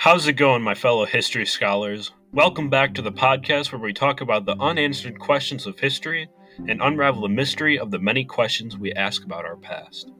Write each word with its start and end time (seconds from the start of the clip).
How's 0.00 0.26
it 0.26 0.32
going, 0.32 0.62
my 0.62 0.74
fellow 0.74 1.04
history 1.04 1.44
scholars? 1.44 2.12
Welcome 2.32 2.70
back 2.70 2.94
to 2.94 3.02
the 3.02 3.12
podcast 3.12 3.70
where 3.70 3.82
we 3.82 3.92
talk 3.92 4.22
about 4.22 4.46
the 4.46 4.56
unanswered 4.58 5.18
questions 5.18 5.66
of 5.66 5.78
history 5.78 6.26
and 6.66 6.80
unravel 6.80 7.20
the 7.20 7.28
mystery 7.28 7.78
of 7.78 7.90
the 7.90 7.98
many 7.98 8.24
questions 8.24 8.78
we 8.78 8.94
ask 8.94 9.22
about 9.22 9.44
our 9.44 9.58
past. 9.58 10.10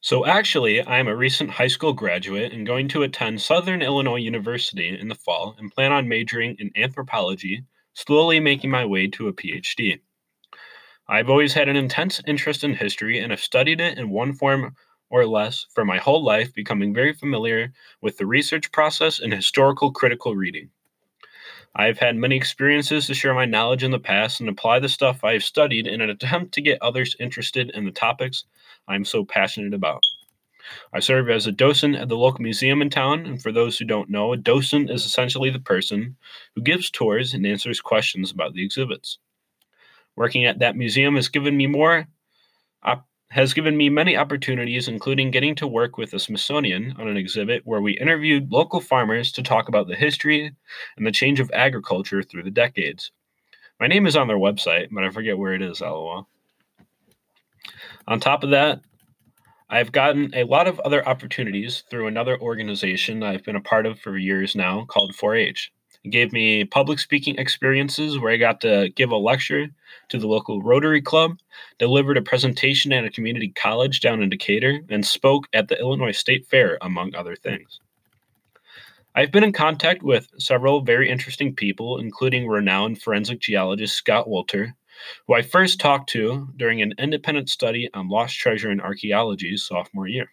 So, 0.00 0.24
actually, 0.24 0.80
I 0.80 0.98
am 0.98 1.08
a 1.08 1.14
recent 1.14 1.50
high 1.50 1.66
school 1.66 1.92
graduate 1.92 2.54
and 2.54 2.66
going 2.66 2.88
to 2.88 3.02
attend 3.02 3.42
Southern 3.42 3.82
Illinois 3.82 4.16
University 4.16 4.98
in 4.98 5.08
the 5.08 5.16
fall 5.16 5.54
and 5.58 5.70
plan 5.70 5.92
on 5.92 6.08
majoring 6.08 6.56
in 6.58 6.70
anthropology, 6.76 7.62
slowly 7.92 8.40
making 8.40 8.70
my 8.70 8.86
way 8.86 9.06
to 9.08 9.28
a 9.28 9.34
PhD. 9.34 10.00
I've 11.10 11.30
always 11.30 11.54
had 11.54 11.68
an 11.68 11.76
intense 11.76 12.20
interest 12.26 12.62
in 12.62 12.74
history 12.74 13.18
and 13.18 13.30
have 13.30 13.40
studied 13.40 13.80
it 13.80 13.96
in 13.96 14.10
one 14.10 14.34
form 14.34 14.76
or 15.08 15.24
less 15.24 15.64
for 15.74 15.82
my 15.82 15.96
whole 15.96 16.22
life, 16.22 16.52
becoming 16.52 16.92
very 16.92 17.14
familiar 17.14 17.72
with 18.02 18.18
the 18.18 18.26
research 18.26 18.70
process 18.72 19.18
and 19.18 19.32
historical 19.32 19.90
critical 19.90 20.36
reading. 20.36 20.68
I've 21.74 21.98
had 21.98 22.16
many 22.16 22.36
experiences 22.36 23.06
to 23.06 23.14
share 23.14 23.32
my 23.32 23.46
knowledge 23.46 23.84
in 23.84 23.90
the 23.90 23.98
past 23.98 24.40
and 24.40 24.50
apply 24.50 24.80
the 24.80 24.88
stuff 24.88 25.24
I 25.24 25.32
have 25.32 25.44
studied 25.44 25.86
in 25.86 26.02
an 26.02 26.10
attempt 26.10 26.52
to 26.54 26.60
get 26.60 26.82
others 26.82 27.16
interested 27.18 27.70
in 27.70 27.86
the 27.86 27.90
topics 27.90 28.44
I'm 28.86 29.06
so 29.06 29.24
passionate 29.24 29.72
about. 29.72 30.02
I 30.92 31.00
serve 31.00 31.30
as 31.30 31.46
a 31.46 31.52
docent 31.52 31.96
at 31.96 32.10
the 32.10 32.18
local 32.18 32.42
museum 32.42 32.82
in 32.82 32.90
town, 32.90 33.24
and 33.24 33.40
for 33.40 33.50
those 33.50 33.78
who 33.78 33.86
don't 33.86 34.10
know, 34.10 34.34
a 34.34 34.36
docent 34.36 34.90
is 34.90 35.06
essentially 35.06 35.48
the 35.48 35.58
person 35.58 36.16
who 36.54 36.60
gives 36.60 36.90
tours 36.90 37.32
and 37.32 37.46
answers 37.46 37.80
questions 37.80 38.30
about 38.30 38.52
the 38.52 38.62
exhibits. 38.62 39.18
Working 40.18 40.46
at 40.46 40.58
that 40.58 40.74
museum 40.74 41.14
has 41.14 41.28
given 41.28 41.56
me 41.56 41.68
more 41.68 42.08
op- 42.82 43.06
has 43.30 43.54
given 43.54 43.76
me 43.76 43.88
many 43.88 44.16
opportunities, 44.16 44.88
including 44.88 45.30
getting 45.30 45.54
to 45.54 45.66
work 45.68 45.96
with 45.96 46.10
the 46.10 46.18
Smithsonian 46.18 46.92
on 46.98 47.06
an 47.06 47.16
exhibit 47.16 47.62
where 47.64 47.80
we 47.80 47.96
interviewed 47.96 48.50
local 48.50 48.80
farmers 48.80 49.30
to 49.30 49.44
talk 49.44 49.68
about 49.68 49.86
the 49.86 49.94
history 49.94 50.52
and 50.96 51.06
the 51.06 51.12
change 51.12 51.38
of 51.38 51.52
agriculture 51.54 52.20
through 52.20 52.42
the 52.42 52.50
decades. 52.50 53.12
My 53.78 53.86
name 53.86 54.08
is 54.08 54.16
on 54.16 54.26
their 54.26 54.38
website, 54.38 54.88
but 54.90 55.04
I 55.04 55.10
forget 55.10 55.38
where 55.38 55.54
it 55.54 55.62
is, 55.62 55.82
lol. 55.82 56.26
On 58.08 58.18
top 58.18 58.42
of 58.42 58.50
that, 58.50 58.80
I've 59.70 59.92
gotten 59.92 60.34
a 60.34 60.42
lot 60.42 60.66
of 60.66 60.80
other 60.80 61.08
opportunities 61.08 61.84
through 61.88 62.08
another 62.08 62.40
organization 62.40 63.22
I've 63.22 63.44
been 63.44 63.54
a 63.54 63.60
part 63.60 63.86
of 63.86 64.00
for 64.00 64.18
years 64.18 64.56
now 64.56 64.84
called 64.84 65.14
4 65.14 65.36
H. 65.36 65.70
It 66.04 66.10
gave 66.10 66.32
me 66.32 66.64
public 66.64 66.98
speaking 66.98 67.36
experiences 67.36 68.18
where 68.18 68.32
I 68.32 68.36
got 68.36 68.60
to 68.62 68.90
give 68.94 69.10
a 69.10 69.16
lecture 69.16 69.66
to 70.08 70.18
the 70.18 70.28
local 70.28 70.62
Rotary 70.62 71.02
Club, 71.02 71.38
delivered 71.78 72.16
a 72.16 72.22
presentation 72.22 72.92
at 72.92 73.04
a 73.04 73.10
community 73.10 73.48
college 73.48 74.00
down 74.00 74.22
in 74.22 74.30
Decatur, 74.30 74.80
and 74.88 75.04
spoke 75.04 75.48
at 75.52 75.68
the 75.68 75.78
Illinois 75.78 76.12
State 76.12 76.46
Fair, 76.46 76.78
among 76.80 77.14
other 77.14 77.36
things. 77.36 77.80
I've 79.14 79.32
been 79.32 79.42
in 79.42 79.52
contact 79.52 80.02
with 80.02 80.28
several 80.38 80.82
very 80.82 81.10
interesting 81.10 81.54
people, 81.54 81.98
including 81.98 82.46
renowned 82.46 83.02
forensic 83.02 83.40
geologist 83.40 83.96
Scott 83.96 84.28
Wolter, 84.28 84.74
who 85.26 85.34
I 85.34 85.42
first 85.42 85.80
talked 85.80 86.08
to 86.10 86.48
during 86.56 86.80
an 86.80 86.94
independent 86.98 87.48
study 87.48 87.88
on 87.94 88.08
lost 88.08 88.36
treasure 88.36 88.70
in 88.70 88.80
archaeology 88.80 89.56
sophomore 89.56 90.06
year. 90.06 90.30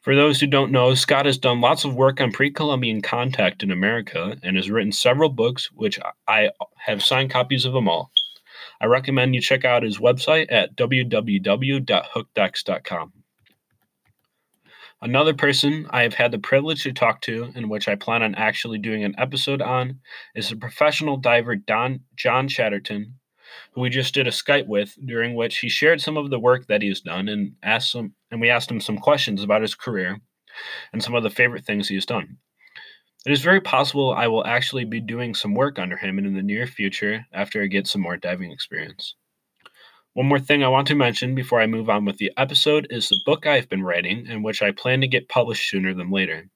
For 0.00 0.16
those 0.16 0.40
who 0.40 0.46
don't 0.46 0.72
know, 0.72 0.94
Scott 0.94 1.26
has 1.26 1.36
done 1.36 1.60
lots 1.60 1.84
of 1.84 1.94
work 1.94 2.22
on 2.22 2.32
pre 2.32 2.50
Columbian 2.50 3.02
contact 3.02 3.62
in 3.62 3.70
America 3.70 4.38
and 4.42 4.56
has 4.56 4.70
written 4.70 4.92
several 4.92 5.28
books, 5.28 5.70
which 5.72 5.98
I 6.26 6.52
have 6.78 7.04
signed 7.04 7.30
copies 7.30 7.66
of 7.66 7.74
them 7.74 7.88
all. 7.88 8.10
I 8.80 8.86
recommend 8.86 9.34
you 9.34 9.42
check 9.42 9.64
out 9.64 9.82
his 9.82 9.98
website 9.98 10.46
at 10.50 10.76
www.hookedx.com. 10.76 13.12
Another 15.02 15.32
person 15.32 15.86
I 15.90 16.02
have 16.02 16.12
had 16.14 16.30
the 16.30 16.38
privilege 16.38 16.82
to 16.82 16.92
talk 16.92 17.22
to, 17.22 17.50
and 17.54 17.70
which 17.70 17.88
I 17.88 17.94
plan 17.94 18.22
on 18.22 18.34
actually 18.34 18.76
doing 18.78 19.02
an 19.04 19.14
episode 19.18 19.62
on, 19.62 20.00
is 20.34 20.50
the 20.50 20.56
professional 20.56 21.16
diver 21.16 21.56
Don 21.56 22.00
John 22.16 22.48
Chatterton, 22.48 23.14
who 23.72 23.80
we 23.80 23.90
just 23.90 24.14
did 24.14 24.26
a 24.26 24.30
Skype 24.30 24.66
with, 24.66 24.94
during 25.04 25.34
which 25.34 25.58
he 25.58 25.70
shared 25.70 26.00
some 26.00 26.18
of 26.18 26.30
the 26.30 26.38
work 26.38 26.66
that 26.66 26.82
he 26.82 26.88
has 26.88 27.00
done 27.00 27.28
and 27.28 27.54
asked 27.62 27.92
some, 27.92 28.14
and 28.30 28.40
we 28.40 28.50
asked 28.50 28.70
him 28.70 28.80
some 28.80 28.98
questions 28.98 29.42
about 29.42 29.62
his 29.62 29.74
career 29.74 30.20
and 30.92 31.02
some 31.02 31.14
of 31.14 31.22
the 31.22 31.30
favorite 31.30 31.64
things 31.64 31.88
he 31.88 31.94
has 31.94 32.06
done. 32.06 32.38
It 33.26 33.32
is 33.32 33.42
very 33.42 33.60
possible 33.60 34.12
I 34.12 34.28
will 34.28 34.46
actually 34.46 34.84
be 34.84 35.00
doing 35.00 35.34
some 35.34 35.54
work 35.54 35.78
under 35.78 35.96
him 35.96 36.18
in 36.18 36.34
the 36.34 36.42
near 36.42 36.66
future 36.66 37.26
after 37.32 37.62
I 37.62 37.66
get 37.66 37.86
some 37.86 38.00
more 38.00 38.16
diving 38.16 38.50
experience. 38.50 39.14
One 40.14 40.26
more 40.26 40.40
thing 40.40 40.64
I 40.64 40.68
want 40.68 40.88
to 40.88 40.94
mention 40.94 41.34
before 41.34 41.60
I 41.60 41.66
move 41.66 41.88
on 41.88 42.04
with 42.04 42.16
the 42.16 42.32
episode 42.36 42.86
is 42.90 43.08
the 43.08 43.20
book 43.24 43.46
I've 43.46 43.68
been 43.68 43.84
writing 43.84 44.26
and 44.28 44.42
which 44.42 44.62
I 44.62 44.72
plan 44.72 45.00
to 45.02 45.06
get 45.06 45.28
published 45.28 45.68
sooner 45.68 45.94
than 45.94 46.10
later. 46.10 46.48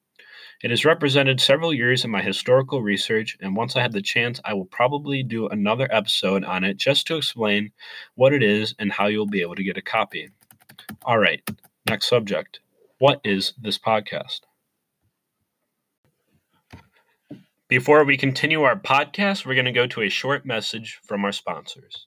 It 0.63 0.71
has 0.71 0.85
represented 0.85 1.41
several 1.41 1.75
years 1.75 2.05
in 2.05 2.11
my 2.11 2.23
historical 2.23 2.81
research, 2.81 3.37
and 3.41 3.55
once 3.55 3.77
I 3.77 3.83
have 3.83 3.93
the 3.93 4.01
chance, 4.01 4.41
I 4.45 4.55
will 4.55 4.65
probably 4.65 5.23
do 5.23 5.47
another 5.49 5.87
episode 5.91 6.45
on 6.45 6.65
it 6.65 6.79
just 6.79 7.07
to 7.09 7.17
explain 7.17 7.73
what 8.15 8.33
it 8.33 8.43
is 8.43 8.75
and 8.79 8.91
how 8.91 9.09
you'll 9.09 9.27
be 9.27 9.43
able 9.43 9.57
to 9.57 9.65
get 9.65 9.77
a 9.77 9.83
copy. 9.83 10.31
All 11.05 11.19
right, 11.19 11.43
next 11.89 12.09
subject. 12.09 12.61
What 12.99 13.21
is 13.25 13.53
this 13.61 13.79
podcast? 13.79 14.41
Before 17.69 18.05
we 18.05 18.17
continue 18.17 18.63
our 18.63 18.79
podcast, 18.79 19.45
we're 19.45 19.55
going 19.55 19.65
to 19.65 19.73
go 19.73 19.87
to 19.87 20.03
a 20.03 20.09
short 20.09 20.47
message 20.47 21.01
from 21.07 21.25
our 21.25 21.33
sponsors. 21.33 22.07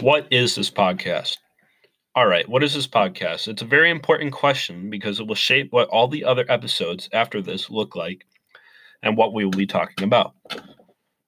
What 0.00 0.26
is 0.30 0.54
this 0.54 0.70
podcast? 0.70 1.38
All 2.14 2.26
right, 2.26 2.48
what 2.48 2.62
is 2.62 2.74
this 2.74 2.86
podcast? 2.86 3.48
It's 3.48 3.62
a 3.62 3.66
very 3.66 3.90
important 3.90 4.32
question 4.32 4.88
because 4.88 5.18
it 5.18 5.26
will 5.26 5.34
shape 5.34 5.72
what 5.72 5.88
all 5.88 6.06
the 6.06 6.24
other 6.24 6.44
episodes 6.48 7.08
after 7.12 7.42
this 7.42 7.70
look 7.70 7.96
like 7.96 8.26
and 9.02 9.16
what 9.16 9.34
we 9.34 9.44
will 9.44 9.50
be 9.50 9.66
talking 9.66 10.04
about. 10.04 10.34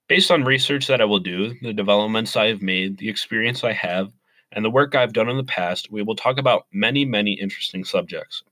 Based 0.09 0.31
on 0.31 0.44
research 0.44 0.87
that 0.87 1.00
I 1.00 1.05
will 1.05 1.19
do, 1.19 1.55
the 1.62 1.72
developments 1.72 2.37
I 2.37 2.47
have 2.47 2.62
made, 2.62 2.99
the 2.99 3.09
experience 3.09 3.65
I 3.65 3.72
have, 3.72 4.12
and 4.53 4.65
the 4.65 4.71
work 4.71 4.94
I've 4.94 5.12
done 5.12 5.28
in 5.28 5.37
the 5.37 5.44
past, 5.44 5.91
we 5.91 6.03
will 6.03 6.17
talk 6.17 6.39
about 6.39 6.67
many, 6.72 7.05
many 7.05 7.33
interesting 7.33 7.84
subjects. 7.84 8.43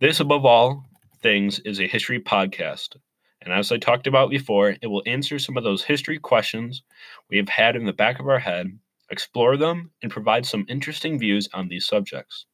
This, 0.00 0.20
above 0.20 0.44
all 0.44 0.84
things, 1.22 1.60
is 1.60 1.80
a 1.80 1.86
history 1.86 2.20
podcast. 2.20 2.96
And 3.42 3.52
as 3.52 3.70
I 3.70 3.78
talked 3.78 4.06
about 4.06 4.30
before, 4.30 4.76
it 4.82 4.88
will 4.88 5.02
answer 5.06 5.38
some 5.38 5.56
of 5.56 5.64
those 5.64 5.84
history 5.84 6.18
questions 6.18 6.82
we 7.30 7.36
have 7.36 7.48
had 7.48 7.76
in 7.76 7.84
the 7.84 7.92
back 7.92 8.18
of 8.18 8.28
our 8.28 8.40
head 8.40 8.78
explore 9.10 9.56
them, 9.56 9.90
and 10.02 10.10
provide 10.10 10.46
some 10.46 10.66
interesting 10.68 11.18
views 11.18 11.48
on 11.54 11.68
these 11.68 11.86
subjects. 11.86 12.46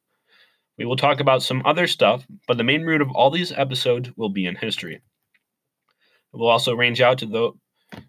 We 0.77 0.85
will 0.85 0.95
talk 0.95 1.19
about 1.19 1.43
some 1.43 1.61
other 1.65 1.87
stuff, 1.87 2.25
but 2.47 2.57
the 2.57 2.63
main 2.63 2.83
root 2.83 3.01
of 3.01 3.11
all 3.11 3.29
these 3.29 3.51
episodes 3.51 4.11
will 4.17 4.29
be 4.29 4.45
in 4.45 4.55
history. 4.55 4.95
It 6.33 6.37
will 6.37 6.47
also 6.47 6.75
range 6.75 7.01
out 7.01 7.19
to 7.19 7.25
the 7.25 7.51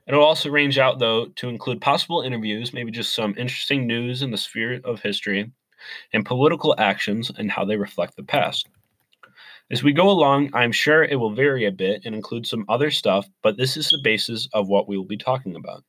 It'll 0.06 0.22
also 0.22 0.50
range 0.50 0.78
out 0.78 0.98
though 0.98 1.26
to 1.36 1.48
include 1.48 1.80
possible 1.80 2.22
interviews, 2.22 2.72
maybe 2.72 2.90
just 2.90 3.14
some 3.14 3.34
interesting 3.36 3.86
news 3.86 4.22
in 4.22 4.30
the 4.30 4.36
sphere 4.36 4.80
of 4.84 5.00
history, 5.00 5.50
and 6.12 6.26
political 6.26 6.74
actions 6.78 7.30
and 7.36 7.50
how 7.50 7.64
they 7.64 7.76
reflect 7.76 8.16
the 8.16 8.22
past. 8.22 8.68
As 9.70 9.82
we 9.82 9.92
go 9.92 10.10
along, 10.10 10.50
I'm 10.52 10.72
sure 10.72 11.04
it 11.04 11.16
will 11.16 11.34
vary 11.34 11.64
a 11.64 11.72
bit 11.72 12.02
and 12.04 12.14
include 12.14 12.46
some 12.46 12.66
other 12.68 12.90
stuff, 12.90 13.26
but 13.42 13.56
this 13.56 13.76
is 13.76 13.88
the 13.88 14.00
basis 14.02 14.46
of 14.52 14.68
what 14.68 14.86
we 14.86 14.96
will 14.96 15.06
be 15.06 15.16
talking 15.16 15.56
about. 15.56 15.84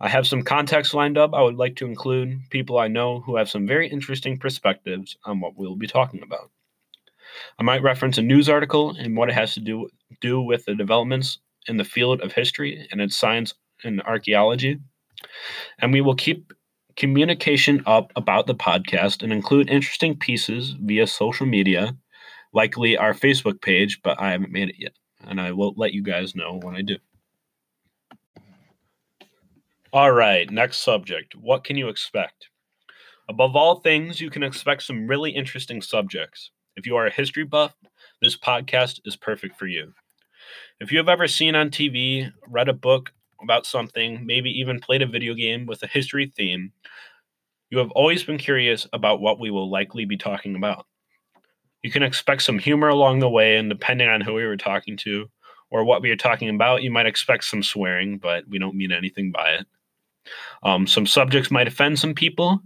I 0.00 0.08
have 0.08 0.26
some 0.26 0.42
context 0.42 0.94
lined 0.94 1.18
up. 1.18 1.34
I 1.34 1.42
would 1.42 1.56
like 1.56 1.76
to 1.76 1.86
include 1.86 2.40
people 2.50 2.78
I 2.78 2.88
know 2.88 3.20
who 3.20 3.36
have 3.36 3.48
some 3.48 3.66
very 3.66 3.88
interesting 3.88 4.38
perspectives 4.38 5.16
on 5.24 5.40
what 5.40 5.56
we'll 5.56 5.76
be 5.76 5.86
talking 5.86 6.22
about. 6.22 6.50
I 7.58 7.62
might 7.62 7.82
reference 7.82 8.18
a 8.18 8.22
news 8.22 8.48
article 8.48 8.90
and 8.98 9.16
what 9.16 9.28
it 9.28 9.34
has 9.34 9.54
to 9.54 9.60
do, 9.60 9.88
do 10.20 10.40
with 10.40 10.64
the 10.64 10.74
developments 10.74 11.38
in 11.68 11.76
the 11.76 11.84
field 11.84 12.20
of 12.20 12.32
history 12.32 12.86
and 12.90 13.00
its 13.00 13.16
science 13.16 13.54
and 13.82 14.02
archaeology. 14.02 14.78
And 15.78 15.92
we 15.92 16.00
will 16.00 16.14
keep 16.14 16.52
communication 16.96 17.82
up 17.86 18.12
about 18.16 18.46
the 18.46 18.54
podcast 18.54 19.22
and 19.22 19.32
include 19.32 19.70
interesting 19.70 20.16
pieces 20.16 20.76
via 20.80 21.06
social 21.06 21.46
media, 21.46 21.96
likely 22.52 22.96
our 22.96 23.12
Facebook 23.12 23.60
page, 23.60 24.00
but 24.02 24.20
I 24.20 24.30
haven't 24.30 24.52
made 24.52 24.68
it 24.68 24.76
yet. 24.78 24.92
And 25.26 25.40
I 25.40 25.52
will 25.52 25.74
let 25.76 25.92
you 25.92 26.02
guys 26.02 26.34
know 26.34 26.60
when 26.62 26.76
I 26.76 26.82
do. 26.82 26.96
All 29.92 30.12
right, 30.12 30.50
next 30.50 30.78
subject. 30.78 31.34
What 31.36 31.64
can 31.64 31.76
you 31.76 31.88
expect? 31.88 32.48
Above 33.28 33.56
all 33.56 33.80
things, 33.80 34.20
you 34.20 34.28
can 34.28 34.42
expect 34.42 34.82
some 34.82 35.06
really 35.06 35.30
interesting 35.30 35.80
subjects. 35.80 36.50
If 36.76 36.86
you 36.86 36.96
are 36.96 37.06
a 37.06 37.12
history 37.12 37.44
buff, 37.44 37.74
this 38.20 38.36
podcast 38.36 39.00
is 39.04 39.16
perfect 39.16 39.56
for 39.56 39.66
you. 39.66 39.92
If 40.80 40.90
you 40.90 40.98
have 40.98 41.08
ever 41.08 41.28
seen 41.28 41.54
on 41.54 41.70
TV, 41.70 42.32
read 42.48 42.68
a 42.68 42.72
book 42.72 43.12
about 43.40 43.64
something, 43.64 44.26
maybe 44.26 44.50
even 44.50 44.80
played 44.80 45.02
a 45.02 45.06
video 45.06 45.34
game 45.34 45.66
with 45.66 45.82
a 45.82 45.86
history 45.86 46.32
theme, 46.36 46.72
you 47.70 47.78
have 47.78 47.90
always 47.92 48.24
been 48.24 48.38
curious 48.38 48.86
about 48.92 49.20
what 49.20 49.38
we 49.38 49.50
will 49.50 49.70
likely 49.70 50.04
be 50.04 50.16
talking 50.16 50.56
about. 50.56 50.86
You 51.82 51.90
can 51.90 52.02
expect 52.02 52.42
some 52.42 52.58
humor 52.58 52.88
along 52.88 53.20
the 53.20 53.28
way, 53.28 53.56
and 53.56 53.68
depending 53.68 54.08
on 54.08 54.20
who 54.20 54.34
we 54.34 54.46
were 54.46 54.56
talking 54.56 54.96
to 54.98 55.30
or 55.70 55.84
what 55.84 56.02
we 56.02 56.10
are 56.10 56.16
talking 56.16 56.48
about, 56.48 56.82
you 56.82 56.90
might 56.90 57.06
expect 57.06 57.44
some 57.44 57.62
swearing, 57.62 58.18
but 58.18 58.44
we 58.48 58.58
don't 58.58 58.76
mean 58.76 58.92
anything 58.92 59.30
by 59.30 59.50
it. 59.50 59.66
Um, 60.62 60.86
some 60.86 61.06
subjects 61.06 61.50
might 61.50 61.68
offend 61.68 61.98
some 61.98 62.14
people, 62.14 62.60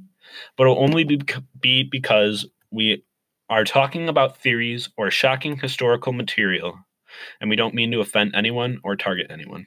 but 0.57 0.65
it'll 0.65 0.83
only 0.83 1.05
be, 1.05 1.21
be 1.61 1.83
because 1.83 2.47
we 2.71 3.05
are 3.51 3.65
talking 3.65 4.09
about 4.09 4.39
theories 4.39 4.89
or 4.97 5.11
shocking 5.11 5.59
historical 5.59 6.13
material, 6.13 6.79
and 7.41 7.51
we 7.51 7.57
don't 7.57 7.75
mean 7.75 7.91
to 7.93 8.01
offend 8.01 8.35
anyone 8.35 8.81
or 8.85 8.97
target 8.97 9.29
anyone. 9.31 9.67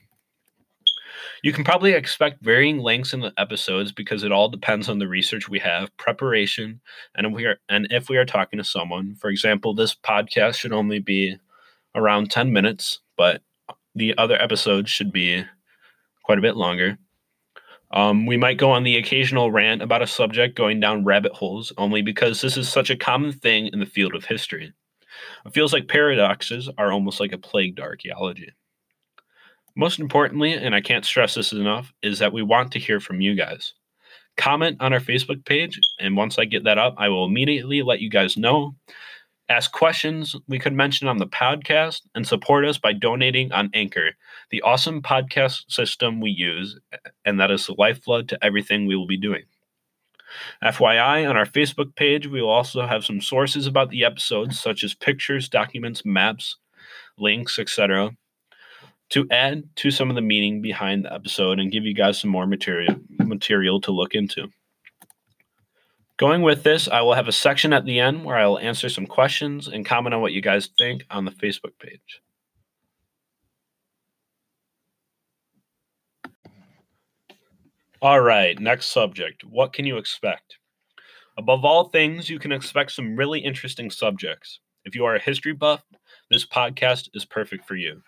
You 1.43 1.51
can 1.51 1.63
probably 1.63 1.93
expect 1.93 2.43
varying 2.43 2.79
lengths 2.79 3.13
in 3.13 3.19
the 3.21 3.33
episodes 3.37 3.91
because 3.91 4.23
it 4.23 4.31
all 4.31 4.47
depends 4.47 4.89
on 4.89 4.99
the 4.99 5.07
research 5.07 5.49
we 5.49 5.59
have, 5.59 5.95
preparation, 5.97 6.81
and 7.15 7.25
if 7.25 7.33
we 7.33 7.45
are 7.45 7.59
and 7.67 7.87
if 7.89 8.09
we 8.09 8.17
are 8.17 8.25
talking 8.25 8.57
to 8.57 8.63
someone. 8.63 9.15
For 9.15 9.29
example, 9.29 9.73
this 9.73 9.95
podcast 9.95 10.55
should 10.55 10.73
only 10.73 10.99
be 10.99 11.37
around 11.95 12.31
10 12.31 12.53
minutes, 12.53 12.99
but 13.17 13.41
the 13.95 14.15
other 14.17 14.39
episodes 14.41 14.89
should 14.89 15.11
be 15.11 15.43
quite 16.23 16.37
a 16.37 16.41
bit 16.41 16.55
longer. 16.55 16.97
Um, 17.93 18.25
we 18.25 18.37
might 18.37 18.57
go 18.57 18.71
on 18.71 18.83
the 18.83 18.97
occasional 18.97 19.51
rant 19.51 19.81
about 19.81 20.01
a 20.01 20.07
subject 20.07 20.55
going 20.55 20.79
down 20.79 21.03
rabbit 21.03 21.33
holes 21.33 21.73
only 21.77 22.01
because 22.01 22.39
this 22.39 22.55
is 22.55 22.69
such 22.69 22.89
a 22.89 22.95
common 22.95 23.33
thing 23.33 23.67
in 23.73 23.79
the 23.79 23.85
field 23.85 24.15
of 24.15 24.23
history. 24.23 24.73
It 25.45 25.53
feels 25.53 25.73
like 25.73 25.87
paradoxes 25.87 26.69
are 26.77 26.91
almost 26.91 27.19
like 27.19 27.31
a 27.31 27.37
plague 27.37 27.77
to 27.77 27.81
archaeology. 27.81 28.51
Most 29.75 29.99
importantly, 29.99 30.53
and 30.53 30.75
I 30.75 30.81
can't 30.81 31.05
stress 31.05 31.35
this 31.35 31.53
enough, 31.53 31.93
is 32.03 32.19
that 32.19 32.33
we 32.33 32.41
want 32.41 32.71
to 32.73 32.79
hear 32.79 32.99
from 32.99 33.21
you 33.21 33.35
guys. 33.35 33.73
Comment 34.37 34.77
on 34.79 34.93
our 34.93 34.99
Facebook 34.99 35.45
page, 35.45 35.79
and 35.99 36.17
once 36.17 36.37
I 36.37 36.45
get 36.45 36.63
that 36.65 36.77
up, 36.77 36.95
I 36.97 37.09
will 37.09 37.25
immediately 37.25 37.81
let 37.81 38.01
you 38.01 38.09
guys 38.09 38.37
know. 38.37 38.75
Ask 39.49 39.71
questions 39.71 40.35
we 40.47 40.59
could 40.59 40.73
mention 40.73 41.07
on 41.07 41.17
the 41.17 41.27
podcast, 41.27 42.01
and 42.15 42.25
support 42.25 42.65
us 42.65 42.77
by 42.77 42.93
donating 42.93 43.51
on 43.51 43.69
Anchor, 43.73 44.11
the 44.49 44.61
awesome 44.61 45.01
podcast 45.01 45.69
system 45.69 46.21
we 46.21 46.31
use, 46.31 46.79
and 47.25 47.39
that 47.39 47.51
is 47.51 47.67
the 47.67 47.75
lifeblood 47.77 48.29
to 48.29 48.43
everything 48.43 48.85
we 48.85 48.95
will 48.95 49.07
be 49.07 49.17
doing. 49.17 49.43
FYI, 50.63 51.29
on 51.29 51.37
our 51.37 51.45
Facebook 51.45 51.95
page, 51.95 52.27
we 52.27 52.41
will 52.41 52.49
also 52.49 52.85
have 52.85 53.05
some 53.05 53.21
sources 53.21 53.67
about 53.67 53.89
the 53.89 54.05
episodes, 54.05 54.59
such 54.59 54.83
as 54.83 54.93
pictures, 54.93 55.49
documents, 55.49 56.03
maps, 56.05 56.57
links, 57.17 57.59
etc 57.59 58.11
to 59.11 59.27
add 59.29 59.63
to 59.75 59.91
some 59.91 60.09
of 60.09 60.15
the 60.15 60.21
meaning 60.21 60.61
behind 60.61 61.03
the 61.03 61.13
episode 61.13 61.59
and 61.59 61.71
give 61.71 61.85
you 61.85 61.93
guys 61.93 62.19
some 62.19 62.29
more 62.29 62.47
material 62.47 62.95
material 63.19 63.79
to 63.81 63.91
look 63.91 64.15
into. 64.15 64.47
Going 66.17 66.41
with 66.43 66.63
this, 66.63 66.87
I 66.87 67.01
will 67.01 67.13
have 67.13 67.27
a 67.27 67.33
section 67.33 67.73
at 67.73 67.85
the 67.85 67.99
end 67.99 68.23
where 68.23 68.37
I 68.37 68.47
will 68.47 68.59
answer 68.59 68.89
some 68.89 69.05
questions 69.05 69.67
and 69.67 69.85
comment 69.85 70.13
on 70.13 70.21
what 70.21 70.33
you 70.33 70.41
guys 70.41 70.69
think 70.77 71.03
on 71.09 71.25
the 71.25 71.31
Facebook 71.31 71.77
page. 71.79 72.21
All 78.03 78.19
right, 78.19 78.59
next 78.59 78.87
subject. 78.87 79.43
What 79.43 79.73
can 79.73 79.85
you 79.85 79.97
expect? 79.97 80.57
Above 81.37 81.63
all 81.63 81.89
things, 81.89 82.31
you 82.31 82.39
can 82.39 82.51
expect 82.51 82.91
some 82.91 83.15
really 83.15 83.39
interesting 83.39 83.91
subjects. 83.91 84.59
If 84.85 84.95
you 84.95 85.05
are 85.05 85.15
a 85.15 85.21
history 85.21 85.53
buff, 85.53 85.83
this 86.31 86.43
podcast 86.43 87.09
is 87.13 87.25
perfect 87.25 87.67
for 87.67 87.75
you. 87.75 88.01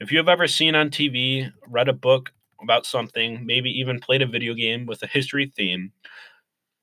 If 0.00 0.10
you 0.10 0.16
have 0.16 0.30
ever 0.30 0.48
seen 0.48 0.74
on 0.74 0.88
TV, 0.88 1.50
read 1.68 1.90
a 1.90 1.92
book 1.92 2.32
about 2.62 2.86
something, 2.86 3.44
maybe 3.44 3.70
even 3.70 4.00
played 4.00 4.22
a 4.22 4.26
video 4.26 4.54
game 4.54 4.86
with 4.86 5.02
a 5.02 5.06
history 5.06 5.52
theme, 5.54 5.92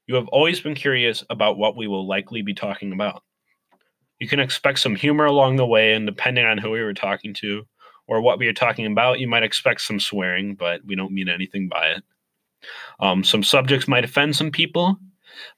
you 0.06 0.14
have 0.14 0.28
always 0.28 0.60
been 0.60 0.76
curious 0.76 1.24
about 1.32 1.58
what 1.58 1.76
we 1.76 1.88
will 1.88 2.08
likely 2.08 2.44
be 2.44 2.54
talking 2.54 2.94
about. 2.94 3.24
You 4.20 4.28
can 4.28 4.40
expect 4.40 4.80
some 4.80 4.96
humor 4.96 5.26
along 5.26 5.56
the 5.56 5.66
way, 5.66 5.94
and 5.94 6.06
depending 6.06 6.46
on 6.46 6.60
who 6.60 6.70
we 6.70 6.84
were 6.84 6.94
talking 6.94 7.34
to 7.36 7.66
or 8.08 8.22
what 8.22 8.38
we 8.38 8.48
are 8.48 8.54
talking 8.54 8.86
about, 8.86 9.20
you 9.20 9.28
might 9.28 9.44
expect 9.44 9.82
some 9.82 10.00
swearing, 10.00 10.54
but 10.54 10.82
we 10.86 10.96
don't 10.96 11.14
mean 11.14 11.30
anything 11.30 11.68
by 11.68 11.88
it. 11.88 12.04
Um, 13.00 13.24
some 13.24 13.44
subjects 13.44 13.88
might 13.88 14.04
offend 14.04 14.36
some 14.36 14.52
people, 14.52 14.98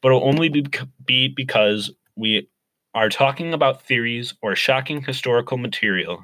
but 0.01 0.09
it'll 0.09 0.27
only 0.27 0.49
be, 0.49 0.65
be 1.05 1.27
because 1.27 1.91
we 2.15 2.47
are 2.93 3.09
talking 3.09 3.53
about 3.53 3.83
theories 3.83 4.33
or 4.41 4.55
shocking 4.55 5.01
historical 5.01 5.57
material 5.57 6.23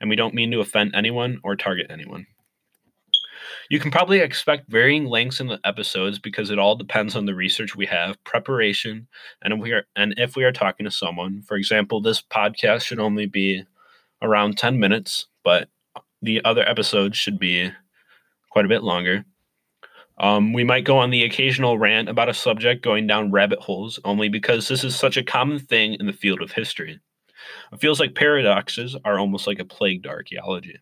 and 0.00 0.08
we 0.10 0.16
don't 0.16 0.34
mean 0.34 0.50
to 0.52 0.60
offend 0.60 0.94
anyone 0.94 1.38
or 1.42 1.56
target 1.56 1.86
anyone. 1.90 2.26
You 3.68 3.80
can 3.80 3.90
probably 3.90 4.20
expect 4.20 4.70
varying 4.70 5.06
lengths 5.06 5.40
in 5.40 5.48
the 5.48 5.60
episodes 5.64 6.18
because 6.18 6.50
it 6.50 6.58
all 6.58 6.76
depends 6.76 7.16
on 7.16 7.26
the 7.26 7.34
research 7.34 7.74
we 7.74 7.86
have, 7.86 8.22
preparation, 8.24 9.08
and 9.42 9.52
if 9.52 9.60
we 9.60 9.72
are 9.72 9.84
and 9.96 10.14
if 10.18 10.36
we 10.36 10.44
are 10.44 10.52
talking 10.52 10.84
to 10.84 10.90
someone. 10.90 11.42
For 11.42 11.56
example, 11.56 12.00
this 12.00 12.22
podcast 12.22 12.82
should 12.82 13.00
only 13.00 13.26
be 13.26 13.64
around 14.22 14.56
10 14.56 14.78
minutes, 14.78 15.26
but 15.44 15.68
the 16.22 16.44
other 16.44 16.68
episodes 16.68 17.18
should 17.18 17.38
be 17.38 17.72
quite 18.50 18.64
a 18.64 18.68
bit 18.68 18.82
longer. 18.82 19.24
Um, 20.18 20.52
we 20.52 20.64
might 20.64 20.84
go 20.84 20.98
on 20.98 21.10
the 21.10 21.24
occasional 21.24 21.78
rant 21.78 22.08
about 22.08 22.28
a 22.28 22.34
subject 22.34 22.82
going 22.82 23.06
down 23.06 23.30
rabbit 23.30 23.58
holes 23.58 24.00
only 24.04 24.28
because 24.28 24.66
this 24.66 24.82
is 24.82 24.96
such 24.96 25.16
a 25.16 25.24
common 25.24 25.58
thing 25.58 25.94
in 25.94 26.06
the 26.06 26.12
field 26.12 26.40
of 26.40 26.52
history. 26.52 26.98
It 27.72 27.80
feels 27.80 28.00
like 28.00 28.14
paradoxes 28.14 28.96
are 29.04 29.18
almost 29.18 29.46
like 29.46 29.58
a 29.58 29.64
plague 29.64 30.04
to 30.04 30.08
archaeology. 30.08 30.78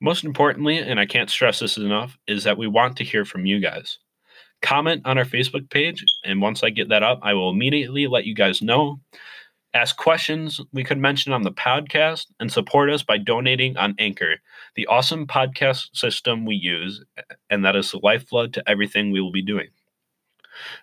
Most 0.00 0.24
importantly, 0.24 0.78
and 0.78 1.00
I 1.00 1.06
can't 1.06 1.30
stress 1.30 1.58
this 1.58 1.76
enough, 1.76 2.16
is 2.26 2.44
that 2.44 2.58
we 2.58 2.66
want 2.66 2.96
to 2.98 3.04
hear 3.04 3.24
from 3.24 3.46
you 3.46 3.58
guys. 3.60 3.98
Comment 4.62 5.02
on 5.04 5.18
our 5.18 5.24
Facebook 5.24 5.68
page, 5.70 6.04
and 6.24 6.40
once 6.40 6.62
I 6.62 6.70
get 6.70 6.88
that 6.90 7.02
up, 7.02 7.20
I 7.22 7.34
will 7.34 7.50
immediately 7.50 8.06
let 8.06 8.24
you 8.24 8.34
guys 8.34 8.62
know. 8.62 9.00
Ask 9.74 9.96
questions 9.96 10.60
we 10.72 10.84
could 10.84 10.98
mention 10.98 11.32
on 11.32 11.42
the 11.42 11.50
podcast, 11.50 12.26
and 12.38 12.50
support 12.50 12.90
us 12.90 13.02
by 13.02 13.18
donating 13.18 13.76
on 13.76 13.96
Anchor, 13.98 14.36
the 14.76 14.86
awesome 14.86 15.26
podcast 15.26 15.96
system 15.96 16.44
we 16.44 16.54
use, 16.54 17.04
and 17.50 17.64
that 17.64 17.74
is 17.74 17.90
the 17.90 17.98
lifeblood 18.00 18.54
to 18.54 18.62
everything 18.70 19.10
we 19.10 19.20
will 19.20 19.32
be 19.32 19.42
doing. 19.42 19.66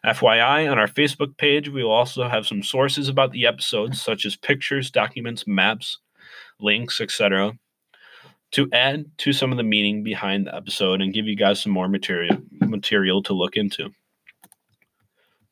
FYI, 0.06 0.70
on 0.70 0.78
our 0.78 0.90
Facebook 0.90 1.38
page, 1.38 1.70
we 1.70 1.86
will 1.86 1.92
also 1.92 2.28
have 2.28 2.46
some 2.46 2.62
sources 2.62 3.08
about 3.08 3.32
the 3.32 3.48
episodes, 3.48 4.02
such 4.02 4.26
as 4.26 4.36
pictures, 4.36 4.92
documents, 4.92 5.48
maps, 5.48 6.00
links, 6.60 7.00
etc., 7.00 7.54
to 8.52 8.68
add 8.74 9.06
to 9.20 9.32
some 9.32 9.52
of 9.52 9.58
the 9.58 9.64
meaning 9.64 10.04
behind 10.04 10.48
the 10.48 10.54
episode 10.54 11.02
and 11.02 11.14
give 11.14 11.26
you 11.26 11.38
guys 11.38 11.62
some 11.62 11.72
more 11.72 11.88
material 11.88 12.38
material 12.60 13.24
to 13.24 13.32
look 13.32 13.56
into. 13.56 13.90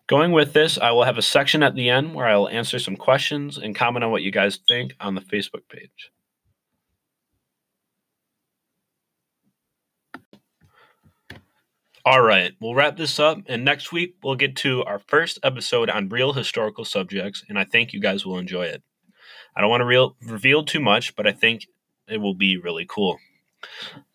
Going 0.09 0.31
with 0.31 0.53
this, 0.53 0.79
I 0.79 0.89
will 0.89 1.03
have 1.03 1.19
a 1.19 1.21
section 1.21 1.61
at 1.61 1.75
the 1.75 1.91
end 1.91 2.15
where 2.15 2.25
I 2.25 2.35
will 2.35 2.49
answer 2.49 2.79
some 2.79 2.95
questions 2.95 3.59
and 3.59 3.75
comment 3.75 4.03
on 4.03 4.09
what 4.09 4.23
you 4.23 4.31
guys 4.31 4.57
think 4.67 4.95
on 4.99 5.13
the 5.13 5.21
Facebook 5.21 5.61
page. 5.69 6.11
All 12.03 12.23
right, 12.23 12.53
we'll 12.59 12.73
wrap 12.73 12.97
this 12.97 13.19
up, 13.19 13.37
and 13.45 13.63
next 13.63 13.91
week 13.91 14.15
we'll 14.23 14.33
get 14.33 14.55
to 14.57 14.83
our 14.85 14.97
first 14.97 15.37
episode 15.43 15.91
on 15.91 16.09
real 16.09 16.33
historical 16.33 16.85
subjects, 16.85 17.45
and 17.47 17.59
I 17.59 17.65
think 17.65 17.93
you 17.93 18.01
guys 18.01 18.25
will 18.25 18.39
enjoy 18.39 18.63
it. 18.63 18.81
I 19.55 19.61
don't 19.61 19.69
want 19.69 19.81
to 19.81 19.85
real, 19.85 20.15
reveal 20.23 20.65
too 20.65 20.79
much, 20.79 21.15
but 21.15 21.27
I 21.27 21.33
think 21.33 21.67
it 22.07 22.17
will 22.17 22.33
be 22.33 22.57
really 22.57 22.87
cool. 22.89 23.19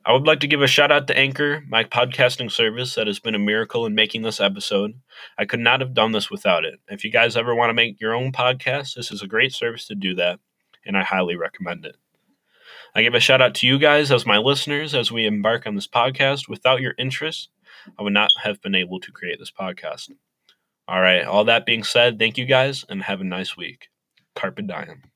I 0.07 0.13
would 0.13 0.27
like 0.27 0.41
to 0.41 0.47
give 0.47 0.61
a 0.61 0.67
shout 0.67 0.93
out 0.93 1.07
to 1.07 1.17
Anchor, 1.17 1.65
my 1.67 1.83
podcasting 1.83 2.53
service 2.53 2.95
that 2.95 3.07
has 3.07 3.19
been 3.19 3.35
a 3.35 3.39
miracle 3.39 3.87
in 3.87 3.95
making 3.95 4.21
this 4.21 4.39
episode. 4.39 4.93
I 5.39 5.47
could 5.47 5.61
not 5.61 5.81
have 5.81 5.95
done 5.95 6.13
this 6.13 6.31
without 6.31 6.67
it. 6.67 6.79
If 6.89 7.05
you 7.05 7.11
guys 7.11 7.39
ever 7.39 7.55
want 7.55 7.71
to 7.71 7.75
make 7.75 7.99
your 8.03 8.13
own 8.13 8.31
podcast, 8.31 8.95
this 8.95 9.11
is 9.11 9.23
a 9.23 9.27
great 9.27 9.55
service 9.55 9.87
to 9.87 9.95
do 9.95 10.15
that, 10.17 10.41
and 10.85 10.95
I 10.99 11.05
highly 11.05 11.37
recommend 11.37 11.87
it. 11.87 11.97
I 12.95 13.01
give 13.01 13.15
a 13.15 13.21
shout 13.21 13.41
out 13.41 13.55
to 13.57 13.67
you 13.67 13.79
guys 13.79 14.13
as 14.13 14.27
my 14.27 14.37
listeners 14.37 14.95
as 14.95 15.11
we 15.11 15.27
embark 15.27 15.67
on 15.67 15.75
this 15.75 15.89
podcast. 15.89 16.51
Without 16.51 16.83
your 16.83 16.95
interest, 16.99 17.49
I 17.99 18.03
would 18.03 18.13
not 18.13 18.31
have 18.43 18.61
been 18.61 18.75
able 18.75 19.01
to 19.01 19.11
create 19.11 19.39
this 19.39 19.51
podcast. 19.51 20.11
All 20.87 21.01
right, 21.01 21.25
all 21.25 21.45
that 21.45 21.65
being 21.65 21.83
said, 21.83 22.19
thank 22.19 22.37
you 22.37 22.45
guys 22.45 22.85
and 22.91 23.03
have 23.05 23.23
a 23.23 23.25
nice 23.25 23.57
week. 23.57 23.89
Carpe 24.37 24.67
diem. 24.67 25.14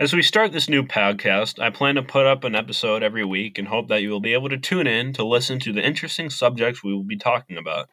As 0.00 0.12
we 0.12 0.22
start 0.22 0.50
this 0.50 0.68
new 0.68 0.82
podcast, 0.82 1.60
I 1.62 1.70
plan 1.70 1.94
to 1.94 2.02
put 2.02 2.26
up 2.26 2.42
an 2.42 2.56
episode 2.56 3.04
every 3.04 3.24
week 3.24 3.58
and 3.58 3.68
hope 3.68 3.86
that 3.88 4.02
you 4.02 4.10
will 4.10 4.20
be 4.20 4.32
able 4.32 4.48
to 4.48 4.58
tune 4.58 4.88
in 4.88 5.12
to 5.12 5.24
listen 5.24 5.60
to 5.60 5.72
the 5.72 5.86
interesting 5.86 6.30
subjects 6.30 6.82
we 6.82 6.92
will 6.92 7.04
be 7.04 7.16
talking 7.16 7.56
about. 7.56 7.90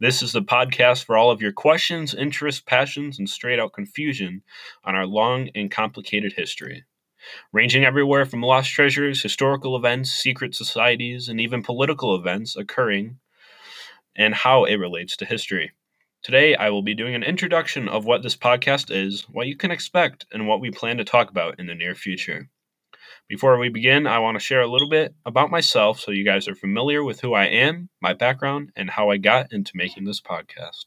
This 0.00 0.22
is 0.22 0.32
the 0.32 0.42
podcast 0.42 1.04
for 1.04 1.16
all 1.16 1.30
of 1.30 1.40
your 1.40 1.52
questions, 1.52 2.14
interests, 2.14 2.60
passions, 2.60 3.16
and 3.16 3.30
straight 3.30 3.60
out 3.60 3.72
confusion 3.72 4.42
on 4.82 4.96
our 4.96 5.06
long 5.06 5.50
and 5.54 5.70
complicated 5.70 6.32
history 6.32 6.84
ranging 7.52 7.84
everywhere 7.84 8.24
from 8.26 8.42
lost 8.42 8.70
treasures, 8.70 9.22
historical 9.22 9.76
events, 9.76 10.10
secret 10.10 10.54
societies, 10.54 11.28
and 11.28 11.40
even 11.40 11.62
political 11.62 12.14
events 12.14 12.56
occurring 12.56 13.18
and 14.16 14.34
how 14.34 14.64
it 14.64 14.76
relates 14.76 15.16
to 15.16 15.24
history. 15.24 15.72
Today, 16.22 16.56
I 16.56 16.70
will 16.70 16.82
be 16.82 16.94
doing 16.94 17.14
an 17.14 17.22
introduction 17.22 17.88
of 17.88 18.04
what 18.04 18.22
this 18.22 18.36
podcast 18.36 18.90
is, 18.90 19.22
what 19.30 19.46
you 19.46 19.56
can 19.56 19.70
expect, 19.70 20.26
and 20.32 20.48
what 20.48 20.60
we 20.60 20.70
plan 20.70 20.96
to 20.96 21.04
talk 21.04 21.30
about 21.30 21.60
in 21.60 21.66
the 21.68 21.76
near 21.76 21.94
future. 21.94 22.48
Before 23.28 23.56
we 23.56 23.68
begin, 23.68 24.06
I 24.06 24.18
want 24.18 24.34
to 24.34 24.44
share 24.44 24.60
a 24.60 24.66
little 24.66 24.88
bit 24.88 25.14
about 25.24 25.50
myself 25.50 26.00
so 26.00 26.10
you 26.10 26.24
guys 26.24 26.48
are 26.48 26.56
familiar 26.56 27.04
with 27.04 27.20
who 27.20 27.34
I 27.34 27.44
am, 27.44 27.88
my 28.00 28.14
background, 28.14 28.72
and 28.74 28.90
how 28.90 29.10
I 29.10 29.16
got 29.18 29.52
into 29.52 29.72
making 29.76 30.04
this 30.04 30.20
podcast. 30.20 30.86